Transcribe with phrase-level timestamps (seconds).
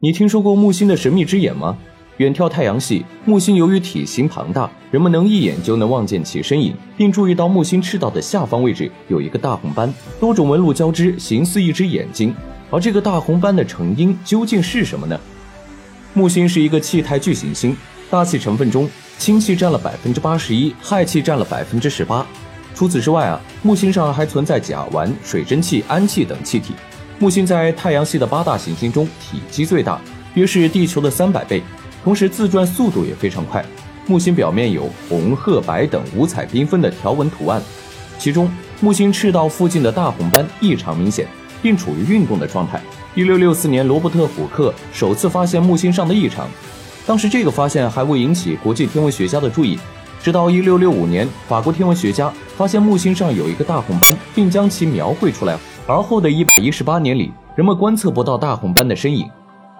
[0.00, 1.76] 你听说过木星的神秘之眼吗？
[2.18, 12.32] 远眺太阳系，木星由于体型庞大，人们能一眼就能望见其身影，并注意到木星赤道的下方位置有一个大红斑，多种纹路交织，形似一只眼睛。
[12.70, 15.18] 而这个大红斑的成因究竟是什么呢？
[16.14, 17.76] 木星是一个气态巨行星，
[18.08, 18.88] 大气成分中
[19.18, 22.24] 氢气占了百分之八十一，氦气占了百分之十八。
[22.72, 26.74] 除此之外啊，木星上还存在甲烷、水蒸气、氨气等气体。
[27.20, 30.00] 木星在太阳系的八大行星中体积最大，
[30.34, 31.60] 约是地球的三百倍，
[32.04, 33.64] 同时自转速度也非常快。
[34.06, 37.60] 木星表面有红、褐、白等五彩缤纷的条纹图案，
[38.20, 38.48] 其中
[38.80, 41.26] 木星赤道附近的大红斑异常明显，
[41.60, 42.80] 并处于运动的状态。
[43.16, 46.48] 一六六四年，罗伯特·虎克首次发现木星上的异常，
[47.04, 49.76] 当时这个发现还未引起国际天文学家的注意。
[50.22, 55.58] 直到一六六五年，法国天文学家发现木星上有一个大红斑，并将其描绘出来。
[55.88, 59.26] 而后的一百一十八年里，人们观测不到大红斑的身影。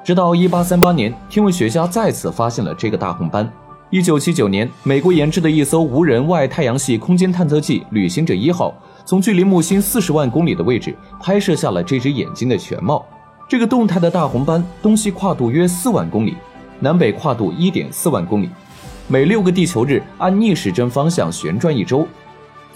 [0.03, 3.47] 直到一八三八年，天文学家再次发现了这个大红斑。
[3.91, 8.73] 一九七九年，美国研制的一艘无人外太阳系空间探测器“旅行者一号”
[9.05, 13.04] 从距离木星四十万公里的位置拍摄下了这只眼睛的全貌。
[13.47, 16.35] 这个动态的大红斑东西跨度约四万公里，
[16.80, 18.49] 南北跨度一点四万公里。
[19.09, 22.09] 每六个地球日按逆时针方向旋转一周，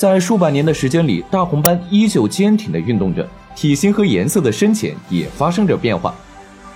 [0.03, 6.12] 在数百年的时间里，大红斑依旧坚挺地运动着，体型和颜色的深浅也发生着变化。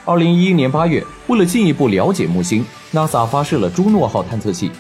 [0.05, 4.71] 二零一一年八月，为了进一步了解木星，NASA 发射了朱诺号探测器。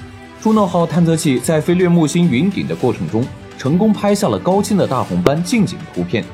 [0.40, 3.26] 朱诺号探测器在飞掠木星云顶的过程中，
[3.58, 6.24] 成功拍下了高清的大红斑近景图片，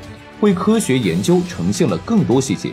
[0.42, 2.72] 为科学研究呈现了更多细节。